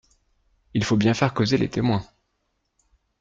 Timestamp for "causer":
1.35-1.59